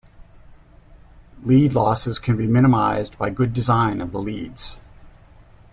Lead 1.43 1.73
losses 1.75 2.17
can 2.17 2.35
be 2.35 2.47
minimized 2.47 3.15
by 3.19 3.29
good 3.29 3.53
design 3.53 4.01
of 4.01 4.11
the 4.11 4.17
leads. 4.19 4.79